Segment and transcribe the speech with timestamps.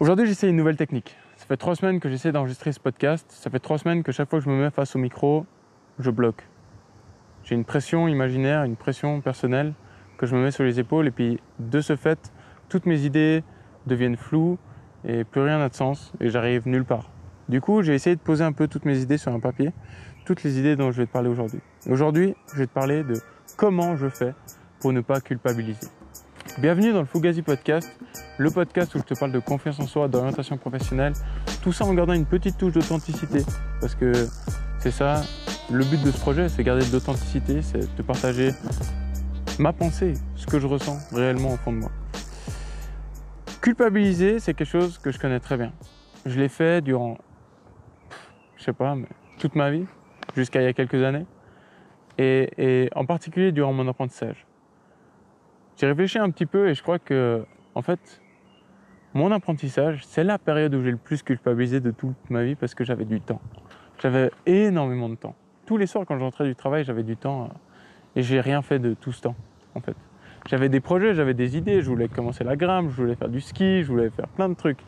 [0.00, 1.16] Aujourd'hui, j'essaie une nouvelle technique.
[1.34, 3.26] Ça fait trois semaines que j'essaie d'enregistrer ce podcast.
[3.32, 5.44] Ça fait trois semaines que chaque fois que je me mets face au micro,
[5.98, 6.46] je bloque.
[7.42, 9.74] J'ai une pression imaginaire, une pression personnelle
[10.16, 11.08] que je me mets sur les épaules.
[11.08, 12.32] Et puis, de ce fait,
[12.68, 13.42] toutes mes idées
[13.88, 14.56] deviennent floues
[15.04, 17.10] et plus rien n'a de sens et j'arrive nulle part.
[17.48, 19.72] Du coup, j'ai essayé de poser un peu toutes mes idées sur un papier,
[20.24, 21.60] toutes les idées dont je vais te parler aujourd'hui.
[21.88, 23.14] Aujourd'hui, je vais te parler de
[23.56, 24.32] comment je fais
[24.78, 25.88] pour ne pas culpabiliser.
[26.60, 27.96] Bienvenue dans le Fugazi Podcast,
[28.36, 31.12] le podcast où je te parle de confiance en soi, d'orientation professionnelle,
[31.62, 33.44] tout ça en gardant une petite touche d'authenticité,
[33.80, 34.12] parce que
[34.80, 35.22] c'est ça,
[35.70, 38.50] le but de ce projet, c'est garder de l'authenticité, c'est de partager
[39.60, 41.92] ma pensée, ce que je ressens réellement au fond de moi.
[43.60, 45.72] Culpabiliser, c'est quelque chose que je connais très bien.
[46.26, 47.18] Je l'ai fait durant,
[48.56, 49.06] je sais pas, mais
[49.38, 49.86] toute ma vie,
[50.34, 51.26] jusqu'à il y a quelques années,
[52.18, 54.47] et, et en particulier durant mon apprentissage.
[55.78, 57.46] J'ai réfléchi un petit peu et je crois que,
[57.76, 58.20] en fait,
[59.14, 62.74] mon apprentissage, c'est la période où j'ai le plus culpabilisé de toute ma vie parce
[62.74, 63.40] que j'avais du temps.
[64.00, 65.36] J'avais énormément de temps.
[65.66, 67.48] Tous les soirs, quand j'entrais du travail, j'avais du temps euh,
[68.16, 69.36] et j'ai rien fait de tout ce temps,
[69.76, 69.94] en fait.
[70.48, 73.40] J'avais des projets, j'avais des idées, je voulais commencer la grimpe, je voulais faire du
[73.40, 74.80] ski, je voulais faire plein de trucs.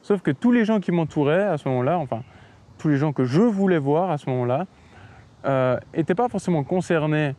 [0.00, 2.22] Sauf que tous les gens qui m'entouraient à ce moment-là, enfin,
[2.78, 4.66] tous les gens que je voulais voir à ce moment-là,
[5.94, 7.36] n'étaient euh, pas forcément concernés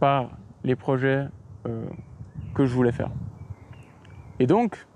[0.00, 0.30] par
[0.64, 1.26] les projets
[1.66, 1.84] euh,
[2.58, 3.10] que je voulais faire.
[4.40, 4.86] Et donc,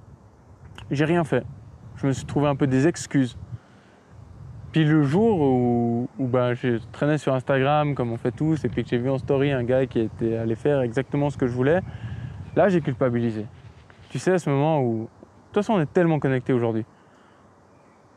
[0.91, 1.45] j'ai rien fait.
[1.97, 3.39] Je me suis trouvé un peu des excuses.
[4.73, 8.69] Puis le jour où, où ben, j'ai traîné sur Instagram, comme on fait tous, et
[8.69, 11.47] puis que j'ai vu en story un gars qui était allé faire exactement ce que
[11.47, 11.83] je voulais,
[12.57, 13.47] là j'ai culpabilisé.
[14.11, 15.03] Tu sais, à ce moment où.
[15.03, 16.87] De toute façon, on est tellement connectés aujourd'hui.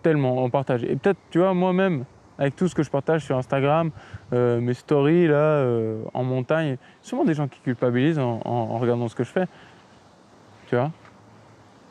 [0.01, 0.83] Tellement, on partage.
[0.85, 2.05] Et peut-être, tu vois, moi-même,
[2.37, 3.91] avec tout ce que je partage sur Instagram,
[4.33, 9.15] euh, mes stories là, euh, en montagne, souvent des gens qui culpabilisent en, regardant ce
[9.15, 9.47] que je fais.
[10.67, 10.91] Tu vois?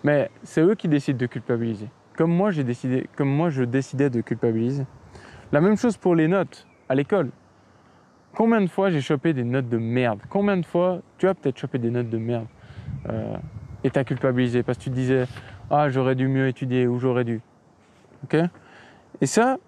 [0.03, 1.89] Mais c'est eux qui décident de culpabiliser.
[2.17, 4.87] Comme moi, j'ai décidé, comme moi je décidais de culpabiliser.
[5.53, 7.31] La même chose pour les notes à l'école.
[8.35, 10.21] Combien de fois j'ai chopé des notes de merde?
[10.29, 12.47] Combien de fois tu as peut-être chopé des notes de merde
[13.09, 13.37] euh,
[13.85, 15.27] et t'as culpabilisé parce que tu disais
[15.71, 17.41] ah j'aurais dû mieux étudier ou j'aurais dû.
[18.25, 18.37] Ok?
[19.21, 19.59] Et ça,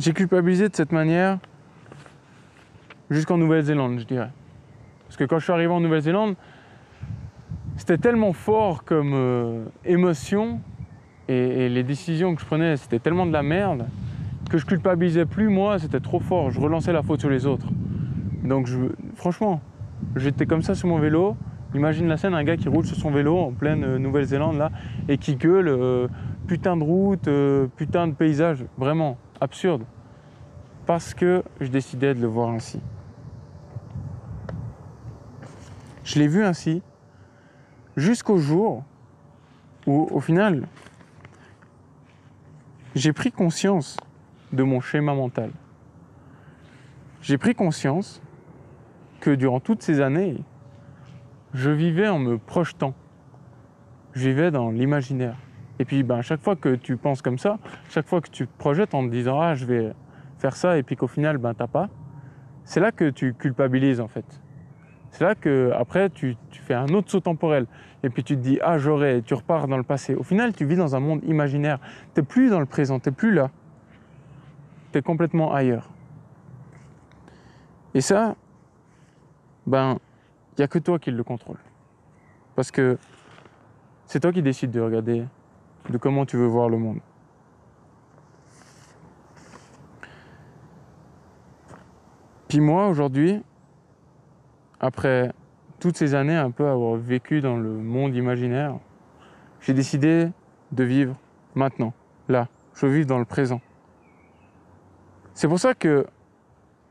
[0.00, 1.38] J'ai culpabilisé de cette manière
[3.10, 4.30] jusqu'en Nouvelle-Zélande, je dirais.
[5.04, 6.36] Parce que quand je suis arrivé en Nouvelle-Zélande,
[7.76, 10.62] c'était tellement fort comme euh, émotion
[11.28, 13.88] et, les décisions que je prenais, c'était tellement de la merde
[14.48, 16.50] que je culpabilisais plus moi, c'était trop fort.
[16.50, 17.66] Je relançais la faute sur les autres.
[18.42, 18.70] Donc
[19.16, 19.60] franchement,
[20.16, 21.36] j'étais comme ça sur mon vélo.
[21.74, 24.70] Imagine la scène, un gars qui roule sur son vélo en pleine euh, Nouvelle-Zélande là
[25.10, 26.08] et qui gueule euh,
[26.46, 27.28] putain de route,
[27.76, 29.84] putain de paysage, vraiment absurde.
[30.86, 32.80] Parce que je décidais de le voir ainsi.
[36.04, 36.82] Je l'ai vu ainsi
[37.96, 38.84] jusqu'au jour
[39.86, 40.66] où, au final,
[42.94, 43.96] j'ai pris conscience
[44.52, 45.50] de mon schéma mental.
[47.22, 48.20] J'ai pris conscience
[49.20, 50.42] que durant toutes ces années,
[51.54, 52.94] je vivais en me projetant.
[54.14, 55.36] Je vivais dans l'imaginaire.
[55.80, 57.58] Et puis, ben, chaque fois que tu penses comme ça,
[57.88, 59.94] chaque fois que tu te projettes en te disant Ah, je vais
[60.38, 61.88] faire ça, et puis qu'au final, ben, t'as pas,
[62.64, 64.26] c'est là que tu culpabilises en fait.
[65.10, 67.66] C'est là que après tu, fais un autre saut temporel.
[68.02, 70.14] Et puis tu te dis Ah, j'aurais, tu repars dans le passé.
[70.14, 71.78] Au final, tu vis dans un monde imaginaire.
[72.14, 73.50] Tu n'es plus dans le présent, tu n'es plus là.
[74.92, 75.88] Tu es complètement ailleurs.
[77.94, 78.36] Et ça,
[79.66, 79.96] ben,
[80.52, 81.58] il n'y a que toi qui le contrôle.
[82.54, 82.98] Parce que
[84.04, 85.24] c'est toi qui décides de regarder
[85.88, 87.00] de comment tu veux voir le monde.
[92.48, 93.42] Puis moi, aujourd'hui,
[94.80, 95.32] après
[95.78, 98.74] toutes ces années un peu avoir vécu dans le monde imaginaire,
[99.60, 100.28] j'ai décidé
[100.72, 101.16] de vivre
[101.54, 101.92] maintenant,
[102.28, 102.48] là.
[102.74, 103.60] Je veux vivre dans le présent.
[105.34, 106.06] C'est pour ça que,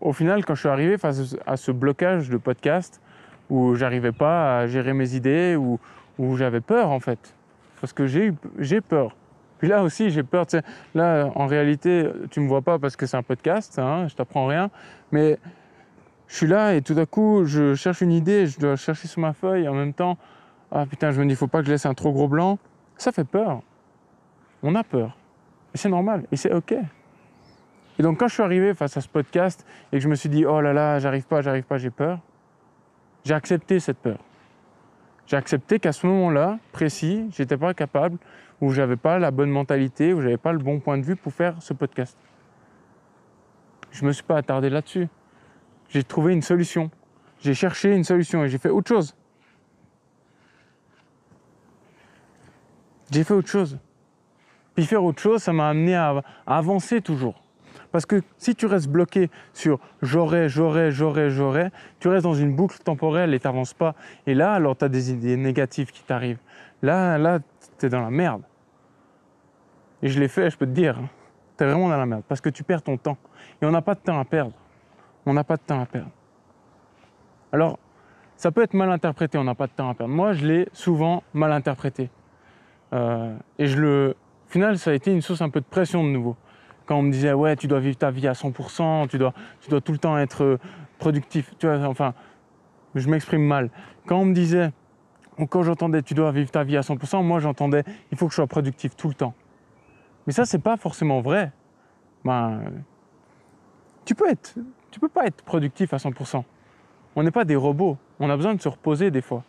[0.02, 3.02] au final, quand je suis arrivé face à ce blocage de podcast,
[3.50, 5.80] où j'arrivais pas à gérer mes idées, où,
[6.18, 7.36] où j'avais peur en fait,
[7.80, 9.16] parce que j'ai peur.
[9.58, 10.46] Puis là aussi, j'ai peur.
[10.96, 14.48] Là, en réalité, tu me vois pas parce que c'est un podcast, hein, je t'apprends
[14.48, 14.70] rien.
[15.12, 15.38] Mais
[16.28, 19.20] je suis là et tout d'un coup, je cherche une idée, je dois chercher sur
[19.20, 19.68] ma feuille.
[19.68, 20.18] En même temps,
[20.72, 22.58] ah putain, je me dis, il faut pas que je laisse un trop gros blanc.
[22.98, 23.62] Ça fait peur.
[24.64, 25.18] On a peur.
[25.74, 26.24] Et c'est normal.
[26.32, 26.74] Et c'est OK.
[27.98, 30.30] Et donc, quand je suis arrivé face à ce podcast et que je me suis
[30.30, 32.20] dit, oh là là, j'arrive pas, j'arrive pas, j'ai peur,
[33.26, 34.20] j'ai accepté cette peur.
[35.30, 38.18] J'ai accepté qu'à ce moment-là, précis, j'étais pas capable,
[38.62, 41.32] ou j'avais pas la bonne mentalité, ou j'avais pas le bon point de vue pour
[41.32, 42.18] faire ce podcast.
[43.92, 45.08] Je me suis pas attardé là-dessus.
[45.90, 46.90] J'ai trouvé une solution.
[47.40, 49.16] J'ai cherché une solution et j'ai fait autre chose.
[53.12, 53.78] j'ai fait autre chose.
[54.76, 57.42] Puis faire autre chose, ça m'a amené à, avancer toujours.
[57.92, 62.56] Parce que si tu restes bloqué sur j'aurais, j'aurais, j'aurais, j'aurais, tu restes dans une
[62.56, 63.96] boucle temporelle et tu n'avances pas.
[64.28, 66.40] Et là, alors tu as des idées négatives qui t'arrivent.
[66.82, 67.40] Là, là,
[67.80, 68.44] tu es dans la merde.
[70.02, 71.10] Et je l'ai fait, je peux te dire, hein.
[71.58, 72.24] tu es vraiment dans la merde.
[72.28, 73.18] Parce que tu perds ton temps.
[73.62, 74.54] Et on n'a pas de temps à perdre.
[75.26, 76.12] On n'a pas de temps à perdre.
[77.52, 77.80] Alors,
[78.36, 80.14] ça peut être mal interprété, on n'a pas de temps à perdre.
[80.14, 82.10] Moi, je l'ai souvent mal interprété.
[82.94, 84.16] Euh, et je le,
[84.48, 86.38] au final, ça a été une source un peu de pression de nouveau.
[86.90, 89.32] Quand on me disait, ouais, tu dois vivre ta vie à 100%, tu dois,
[89.62, 90.58] tu dois tout le temps être euh,
[90.98, 91.54] productif.
[91.60, 92.16] Tu vois, enfin,
[92.96, 93.70] je m'exprime mal.
[94.08, 94.72] Quand on me disait,
[95.38, 98.32] ou quand j'entendais, tu dois vivre ta vie à 100%, moi j'entendais, il faut que
[98.32, 99.36] je sois productif tout le temps.
[100.26, 101.52] Mais ça, c'est pas forcément vrai.
[102.26, 102.64] Ben,
[104.04, 104.56] tu peux être,
[104.90, 106.44] tu peux pas être productif à 100%.
[107.16, 108.00] On n'est pas des robots.
[108.20, 109.44] On a besoin de se reposer des fois.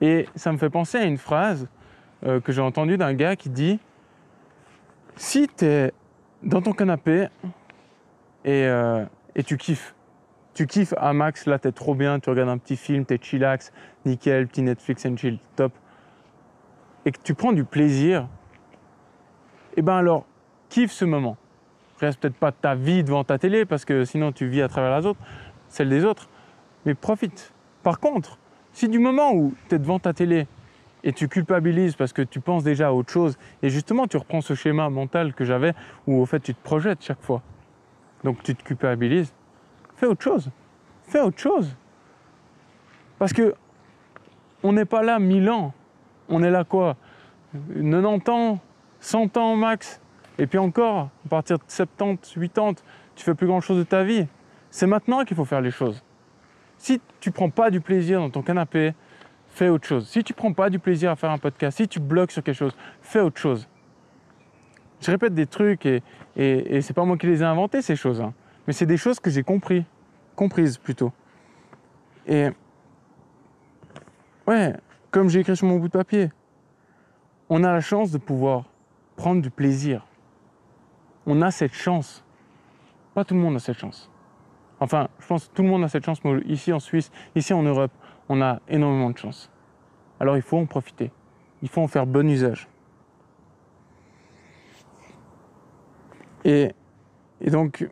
[0.00, 1.68] Et ça me fait penser à une phrase
[2.26, 3.78] euh, que j'ai entendue d'un gars qui dit
[5.14, 5.92] Si tu es
[6.42, 7.28] dans ton canapé
[8.44, 9.04] et, euh,
[9.34, 9.94] et, tu kiffes,
[10.54, 13.14] tu kiffes à max, là tu es trop bien, tu regardes un petit film, tu
[13.14, 13.72] es chillax,
[14.04, 15.72] nickel, petit Netflix and chill, top,
[17.04, 20.26] et que tu prends du plaisir, et eh ben alors
[20.68, 21.36] kiffe ce moment.
[21.98, 24.90] Reste peut-être pas ta vie devant ta télé parce que sinon tu vis à travers
[24.90, 25.20] la autres,
[25.68, 26.28] celle des autres,
[26.84, 27.52] mais profite.
[27.82, 28.38] Par contre,
[28.72, 30.46] si du moment où tu es devant ta télé
[31.04, 34.40] et tu culpabilises parce que tu penses déjà à autre chose, et justement tu reprends
[34.40, 35.74] ce schéma mental que j'avais
[36.06, 37.42] où au fait tu te projettes chaque fois,
[38.24, 39.32] donc tu te culpabilises,
[39.96, 40.50] fais autre chose.
[41.12, 41.76] Fais autre chose.
[43.18, 43.54] Parce que
[44.62, 45.74] on n'est pas là mille ans.
[46.28, 46.96] On est là quoi?
[47.74, 48.58] 90 ans,
[49.00, 50.00] 100 ans max.
[50.38, 52.72] Et puis encore, à partir de 70, 80,
[53.14, 54.26] tu fais plus grand chose de ta vie.
[54.70, 56.02] C'est maintenant qu'il faut faire les choses.
[56.78, 58.94] Si tu prends pas du plaisir dans ton canapé,
[59.52, 60.08] fais autre chose.
[60.08, 62.56] Si tu prends pas du plaisir à faire un podcast, si tu bloques sur quelque
[62.56, 63.68] chose, fais autre chose.
[65.00, 66.02] Je répète des trucs et,
[66.36, 68.32] et, et c'est pas moi qui les ai inventés ces choses, hein.
[68.66, 69.84] mais c'est des choses que j'ai compris,
[70.36, 71.12] comprises plutôt.
[72.26, 72.48] Et
[74.46, 74.74] ouais,
[75.10, 76.30] comme j'ai écrit sur mon bout de papier,
[77.48, 78.64] on a la chance de pouvoir
[79.16, 80.06] prendre du plaisir.
[81.26, 82.24] On a cette chance.
[83.14, 84.10] Pas tout le monde a cette chance.
[84.80, 87.62] Enfin, je pense que tout le monde a cette chance, ici en Suisse, ici en
[87.62, 87.92] Europe,
[88.28, 89.50] on a énormément de chance.
[90.20, 91.10] Alors il faut en profiter.
[91.62, 92.68] Il faut en faire bon usage.
[96.44, 96.72] Et,
[97.46, 97.88] donc,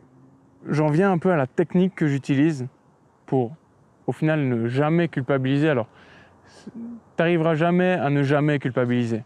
[0.67, 2.67] j'en viens un peu à la technique que j'utilise
[3.25, 3.55] pour,
[4.07, 5.69] au final, ne jamais culpabiliser.
[5.69, 5.87] Alors,
[6.65, 6.71] tu
[7.17, 9.23] n'arriveras jamais à ne jamais culpabiliser.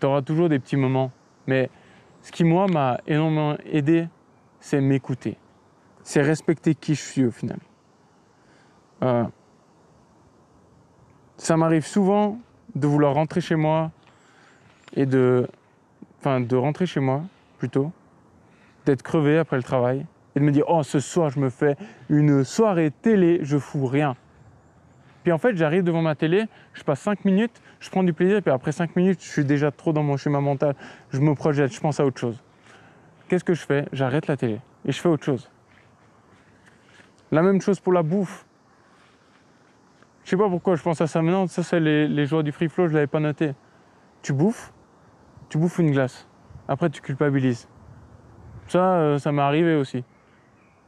[0.00, 1.12] Tu auras toujours des petits moments.
[1.46, 1.68] Mais
[2.22, 4.08] ce qui, moi, m'a énormément aidé,
[4.58, 5.36] c'est m'écouter
[6.02, 7.58] c'est respecter qui je suis au final.
[9.02, 9.24] Euh,
[11.40, 12.38] ça m'arrive souvent
[12.74, 13.90] de vouloir rentrer chez moi
[14.94, 15.48] et de,
[16.18, 17.22] enfin, de rentrer chez moi
[17.58, 17.92] plutôt,
[18.84, 20.04] d'être crevé après le travail
[20.36, 21.76] et de me dire oh ce soir je me fais
[22.10, 24.16] une soirée télé, je fous rien.
[25.22, 26.44] Puis en fait j'arrive devant ma télé,
[26.74, 29.70] je passe 5 minutes, je prends du plaisir, puis après 5 minutes je suis déjà
[29.70, 30.74] trop dans mon schéma mental,
[31.10, 32.38] je me projette, je pense à autre chose.
[33.28, 33.86] Qu'est-ce que je fais?
[33.94, 35.50] J'arrête la télé et je fais autre chose.
[37.32, 38.44] La même chose pour la bouffe.
[40.30, 41.48] Je sais pas pourquoi je pense à ça maintenant.
[41.48, 43.52] Ça, c'est les, les joies du free flow, je l'avais pas noté.
[44.22, 44.72] Tu bouffes,
[45.48, 46.28] tu bouffes une glace.
[46.68, 47.66] Après, tu culpabilises.
[48.68, 50.04] Ça, euh, ça m'est arrivé aussi.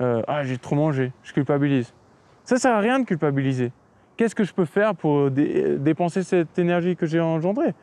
[0.01, 1.93] Euh, ah, j'ai trop mangé, je culpabilise.
[2.45, 3.73] Ça sert à rien de culpabiliser.
[4.17, 7.75] Qu'est-ce que je peux faire pour dépenser cette énergie que j'ai engendrée?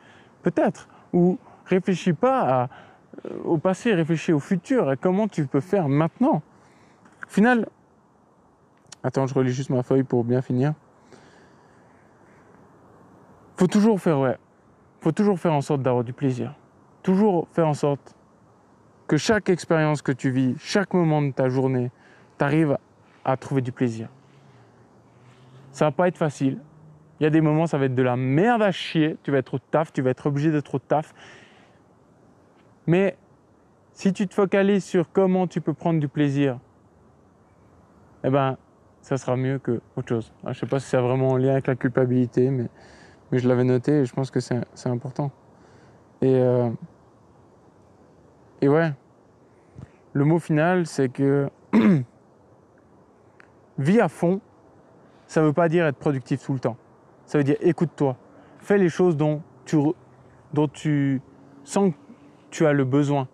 [0.42, 0.88] Peut-être.
[1.12, 2.70] Ou réfléchis pas
[3.26, 6.40] euh, au passé, réfléchis au futur comment tu peux faire maintenant.
[7.26, 7.66] Au final,
[9.02, 10.74] Attends, je relis juste ma feuille pour bien finir.
[13.60, 14.38] Faut toujours faire, ouais.
[15.02, 16.54] Faut toujours faire en sorte d'avoir du plaisir.
[17.02, 18.16] Toujours faire en sorte
[19.06, 21.90] que chaque expérience que tu vis, chaque moment de ta journée,
[22.38, 22.78] t'arrives
[23.22, 24.08] à trouver du plaisir.
[25.72, 26.58] Ça va pas être facile.
[27.18, 29.18] Il y a des moments, ça va être de la merde à chier.
[29.24, 31.12] Tu vas être au taf, tu vas être obligé d'être au taf.
[32.86, 33.14] Mais
[33.92, 36.58] si tu te focalises sur comment tu peux prendre du plaisir,
[38.24, 38.56] eh ben,
[39.02, 40.32] ça sera mieux que autre chose.
[40.46, 42.70] Ah, je sais pas si c'est vraiment en lien avec la culpabilité, mais,
[43.30, 45.30] mais je l'avais noté et je pense que c'est important.
[46.22, 46.70] Et, euh,
[48.60, 48.92] et ouais,
[50.12, 51.48] le mot final, c'est que
[53.78, 54.40] vis à fond,
[55.26, 56.76] ça ne veut pas dire être productif tout le temps.
[57.24, 58.16] Ça veut dire écoute-toi,
[58.58, 59.78] fais les choses dont tu,
[60.52, 61.22] dont tu
[61.62, 61.96] sens que
[62.50, 63.28] tu as le besoin.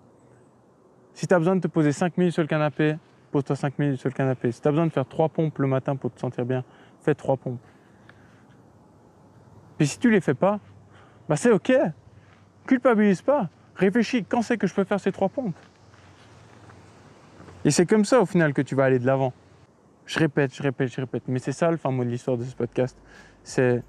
[1.14, 2.96] Si tu as besoin de te poser 5 minutes sur le canapé,
[3.30, 4.52] pose-toi 5 minutes sur le canapé.
[4.52, 6.62] Si tu as besoin de faire 3 pompes le matin pour te sentir bien,
[7.00, 7.58] fais 3 pompes.
[9.76, 10.58] Puis si tu les fais pas,
[11.28, 11.72] bah c'est ok.
[12.66, 13.48] Culpabilise pas.
[13.76, 15.54] Réfléchis, quand c'est que je peux faire ces trois pompes?
[17.64, 19.32] Et c'est comme ça au final que tu vas aller de l'avant.
[20.06, 21.24] Je répète, je répète, je répète.
[21.26, 22.96] Mais c'est ça le fin mot de l'histoire de ce podcast.
[23.42, 23.82] C'est,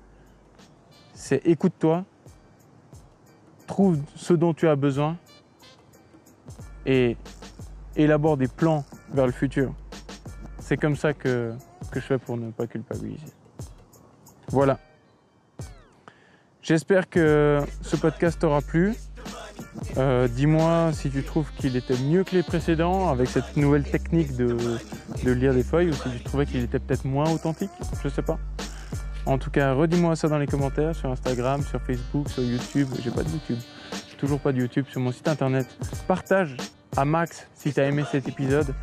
[1.14, 2.04] c'est écoute-toi,
[3.68, 5.18] trouve ce dont tu as besoin
[6.86, 7.18] et
[7.96, 9.74] élabore des plans vers le futur.
[10.60, 11.54] C'est comme ça que,
[11.92, 13.28] que je fais pour ne pas culpabiliser.
[14.50, 14.80] Voilà.
[16.68, 18.94] J'espère que ce podcast t'aura plu.
[19.96, 24.36] Euh, dis-moi si tu trouves qu'il était mieux que les précédents avec cette nouvelle technique
[24.36, 24.78] de,
[25.24, 27.70] lire des feuilles ou si tu trouvais qu'il était peut-être moins authentique.
[28.04, 28.38] Je sais pas.
[29.26, 32.90] En tout cas, redis-moi ça dans les commentaires sur Instagram, sur Facebook, sur YouTube.
[33.02, 33.60] J'ai pas de YouTube.
[34.18, 35.68] Toujours pas de YouTube sur mon site internet.
[36.06, 36.58] Partage
[36.98, 38.76] à max si tu as aimé cet épisode.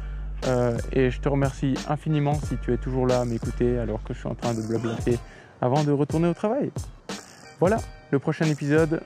[0.47, 4.14] Euh, et je te remercie infiniment si tu es toujours là à m'écouter alors que
[4.14, 5.19] je suis en train de blablater
[5.61, 6.71] avant de retourner au travail.
[7.61, 7.78] Voilà,
[8.11, 9.00] le prochain épisode,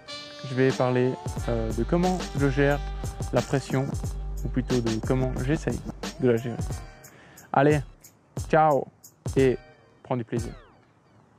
[0.49, 1.13] je vais parler
[1.49, 2.81] euh, de comment je gère
[3.33, 3.87] la pression,
[4.45, 5.79] ou plutôt de comment j'essaye
[6.21, 6.57] de la gérer.
[7.53, 7.81] Allez,
[8.49, 8.87] ciao
[9.37, 9.59] et
[10.03, 10.53] prends du plaisir.